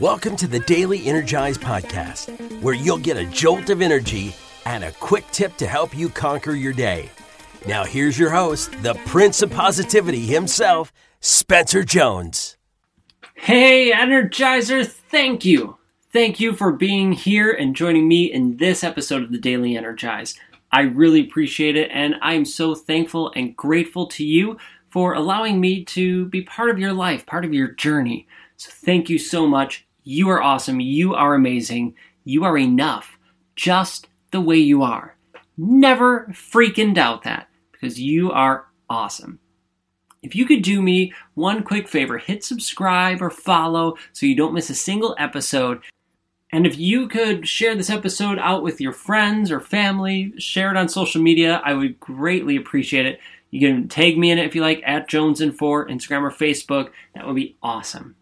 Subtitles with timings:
[0.00, 4.34] Welcome to the Daily Energize Podcast, where you'll get a jolt of energy
[4.64, 7.10] and a quick tip to help you conquer your day.
[7.68, 12.56] Now, here's your host, the Prince of Positivity himself, Spencer Jones.
[13.34, 15.76] Hey, Energizer, thank you.
[16.10, 20.34] Thank you for being here and joining me in this episode of the Daily Energize.
[20.72, 24.56] I really appreciate it, and I'm so thankful and grateful to you
[24.88, 28.26] for allowing me to be part of your life, part of your journey.
[28.56, 29.86] So, thank you so much.
[30.04, 30.80] You are awesome.
[30.80, 31.94] You are amazing.
[32.24, 33.18] You are enough
[33.56, 35.16] just the way you are.
[35.56, 39.38] Never freaking doubt that because you are awesome.
[40.22, 44.54] If you could do me one quick favor, hit subscribe or follow so you don't
[44.54, 45.82] miss a single episode.
[46.52, 50.76] And if you could share this episode out with your friends or family, share it
[50.76, 53.20] on social media, I would greatly appreciate it.
[53.50, 56.30] You can tag me in it if you like, at Jones and Four, Instagram or
[56.30, 56.90] Facebook.
[57.14, 58.16] That would be awesome.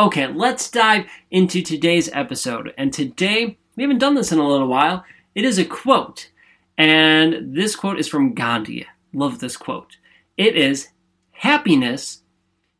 [0.00, 2.72] Okay, let's dive into today's episode.
[2.78, 5.04] And today, we haven't done this in a little while.
[5.34, 6.30] It is a quote.
[6.78, 8.86] And this quote is from Gandhi.
[9.12, 9.98] Love this quote.
[10.38, 10.88] It is
[11.32, 12.22] Happiness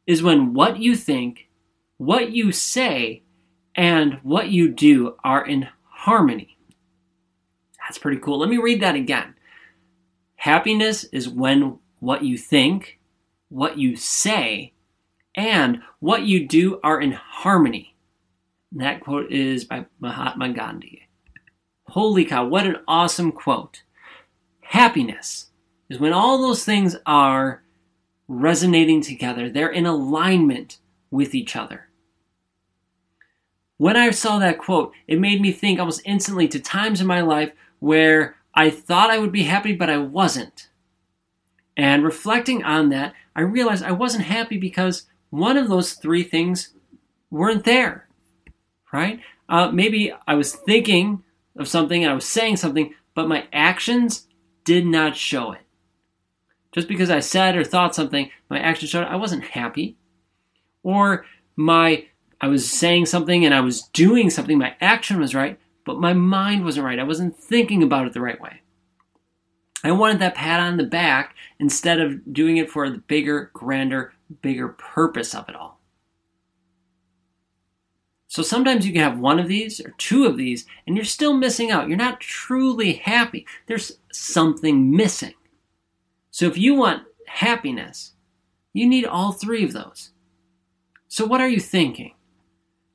[0.06, 1.50] is when what you think,
[1.98, 3.22] what you say,
[3.74, 6.56] and what you do are in harmony.
[7.80, 8.38] That's pretty cool.
[8.38, 9.34] Let me read that again.
[10.36, 12.98] Happiness is when what you think,
[13.50, 14.72] what you say,
[15.34, 17.96] and what you do are in harmony.
[18.72, 21.08] And that quote is by Mahatma Gandhi.
[21.88, 23.82] Holy cow, what an awesome quote.
[24.60, 25.50] Happiness
[25.88, 27.62] is when all those things are
[28.28, 30.78] resonating together, they're in alignment
[31.10, 31.88] with each other.
[33.76, 37.22] When I saw that quote, it made me think almost instantly to times in my
[37.22, 40.68] life where I thought I would be happy, but I wasn't.
[41.76, 46.74] And reflecting on that, I realized I wasn't happy because one of those three things
[47.30, 48.08] weren't there,
[48.92, 49.20] right?
[49.48, 51.22] Uh, maybe I was thinking
[51.56, 54.26] of something and I was saying something, but my actions
[54.64, 55.62] did not show it.
[56.72, 59.96] Just because I said or thought something, my actions showed it, I wasn't happy.
[60.82, 61.24] Or
[61.56, 62.06] my
[62.40, 66.14] I was saying something and I was doing something, my action was right, but my
[66.14, 66.98] mind wasn't right.
[66.98, 68.62] I wasn't thinking about it the right way.
[69.84, 74.12] I wanted that pat on the back instead of doing it for the bigger, grander,
[74.42, 75.80] bigger purpose of it all.
[78.28, 81.34] So sometimes you can have one of these or two of these and you're still
[81.34, 81.88] missing out.
[81.88, 83.44] You're not truly happy.
[83.66, 85.34] There's something missing.
[86.30, 88.12] So if you want happiness,
[88.72, 90.10] you need all three of those.
[91.08, 92.14] So what are you thinking?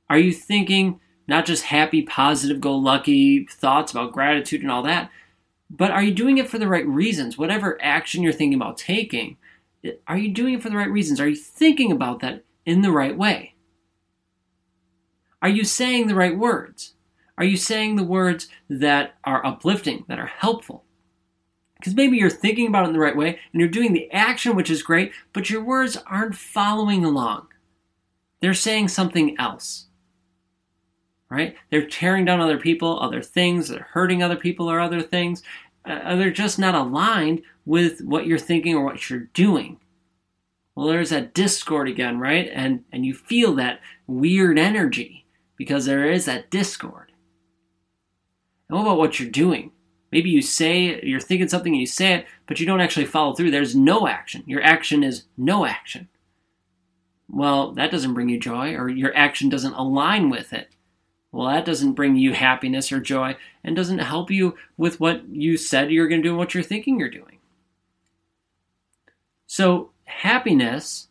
[0.09, 5.11] Are you thinking not just happy, positive, go lucky thoughts about gratitude and all that,
[5.69, 7.37] but are you doing it for the right reasons?
[7.37, 9.35] Whatever action you're thinking about taking,
[10.07, 11.19] are you doing it for the right reasons?
[11.19, 13.55] Are you thinking about that in the right way?
[15.41, 16.93] Are you saying the right words?
[17.37, 20.85] Are you saying the words that are uplifting, that are helpful?
[21.77, 24.55] Because maybe you're thinking about it in the right way and you're doing the action,
[24.55, 27.47] which is great, but your words aren't following along.
[28.39, 29.87] They're saying something else
[31.29, 31.55] right?
[31.69, 35.43] They're tearing down other people, other things, they're hurting other people or other things.
[35.83, 39.79] Uh, they're just not aligned with what you're thinking or what you're doing.
[40.75, 42.49] Well, there's that discord again, right?
[42.53, 47.11] And and you feel that weird energy because there is that discord.
[48.69, 49.71] And what about what you're doing?
[50.11, 53.33] Maybe you say you're thinking something and you say it, but you don't actually follow
[53.33, 53.51] through.
[53.51, 54.43] There's no action.
[54.45, 56.09] Your action is no action.
[57.29, 60.69] Well, that doesn't bring you joy, or your action doesn't align with it.
[61.31, 65.57] Well, that doesn't bring you happiness or joy and doesn't help you with what you
[65.57, 67.39] said you're going to do and what you're thinking you're doing.
[69.47, 71.07] So, happiness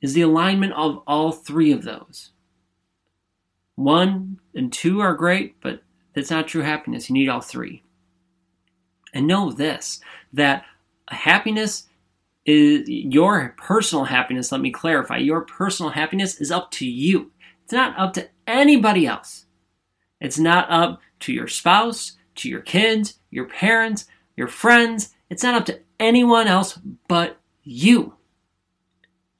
[0.00, 2.32] is the alignment of all three of those.
[3.76, 5.82] One and two are great, but
[6.14, 7.08] that's not true happiness.
[7.08, 7.82] You need all three.
[9.12, 10.00] And know this
[10.32, 10.64] that
[11.08, 11.84] happiness
[12.44, 14.52] is your personal happiness.
[14.52, 17.30] Let me clarify your personal happiness is up to you.
[17.64, 19.46] It's not up to anybody else.
[20.20, 25.14] It's not up to your spouse, to your kids, your parents, your friends.
[25.30, 26.78] It's not up to anyone else
[27.08, 28.14] but you.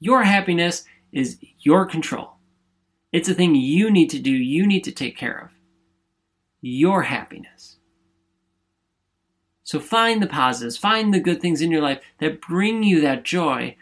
[0.01, 2.35] Your happiness is your control.
[3.13, 5.51] It's a thing you need to do, you need to take care of.
[6.61, 7.77] Your happiness.
[9.63, 13.25] So find the positives, find the good things in your life that bring you that
[13.25, 13.77] joy,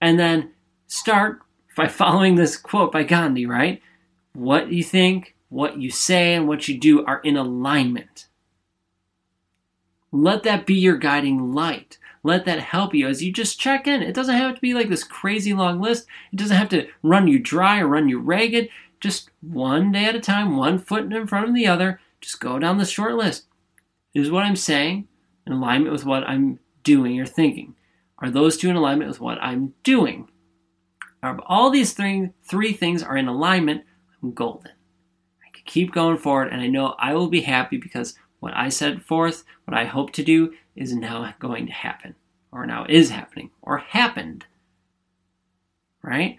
[0.00, 0.52] and then
[0.86, 1.40] start
[1.76, 3.80] by following this quote by Gandhi, right?
[4.34, 8.26] What you think, what you say, and what you do are in alignment.
[10.14, 11.98] Let that be your guiding light.
[12.22, 14.00] Let that help you as you just check in.
[14.00, 16.06] It doesn't have to be like this crazy long list.
[16.32, 18.68] It doesn't have to run you dry or run you ragged.
[19.00, 22.00] Just one day at a time, one foot in front of the other.
[22.20, 23.46] Just go down the short list.
[24.14, 25.08] Is what I'm saying
[25.48, 27.74] in alignment with what I'm doing or thinking?
[28.18, 30.28] Are those two in alignment with what I'm doing?
[31.24, 33.82] If all these three, three things are in alignment,
[34.22, 34.70] I'm golden.
[34.70, 38.14] I can keep going forward, and I know I will be happy because
[38.44, 42.14] what I set forth, what I hope to do, is now going to happen,
[42.52, 44.44] or now is happening, or happened.
[46.02, 46.36] Right?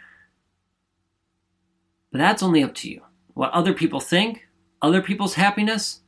[2.12, 3.02] But that's only up to you.
[3.34, 4.46] What other people think,
[4.84, 6.02] other people's happiness,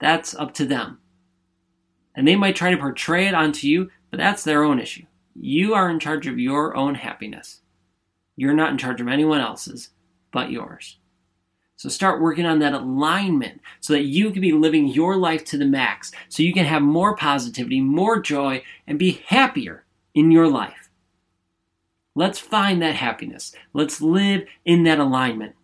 [0.00, 0.98] that's up to them.
[2.16, 5.06] And they might try to portray it onto you, but that's their own issue.
[5.36, 7.60] You are in charge of your own happiness.
[8.34, 9.90] You're not in charge of anyone else's
[10.32, 10.98] but yours.
[11.78, 15.56] So start working on that alignment so that you can be living your life to
[15.56, 20.48] the max, so you can have more positivity, more joy, and be happier in your
[20.48, 20.90] life.
[22.16, 23.54] Let's find that happiness.
[23.72, 25.54] Let's live in that alignment.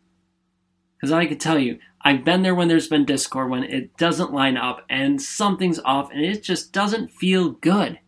[0.97, 4.33] Because I can tell you, I've been there when there's been discord, when it doesn't
[4.33, 7.99] line up and something's off and it just doesn't feel good.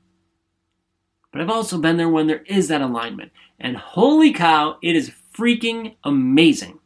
[1.33, 3.33] But I've also been there when there is that alignment.
[3.59, 6.79] And holy cow, it is freaking amazing.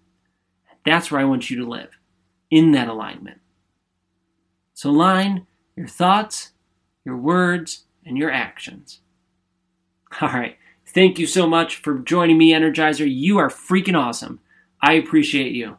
[0.84, 1.98] That's where I want you to live,
[2.50, 3.40] in that alignment.
[4.74, 5.46] So align
[5.76, 6.52] your thoughts,
[7.04, 9.00] your words, and your actions.
[10.20, 10.56] All right.
[10.86, 13.06] Thank you so much for joining me, Energizer.
[13.08, 14.40] You are freaking awesome.
[14.82, 15.76] I appreciate you.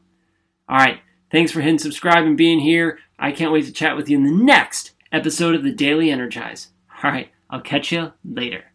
[0.69, 1.01] All right.
[1.31, 2.99] Thanks for hitting subscribe and being here.
[3.19, 6.69] I can't wait to chat with you in the next episode of the Daily Energize.
[7.03, 7.29] All right.
[7.49, 8.70] I'll catch you later.